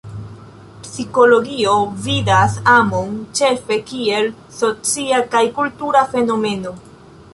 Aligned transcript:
Psikologio 0.85 1.73
vidas 2.07 2.57
amon 2.77 3.13
ĉefe 3.41 3.77
kiel 3.93 4.33
socia 4.61 5.21
kaj 5.37 5.43
kultura 5.61 6.03
fenomeno. 6.17 6.75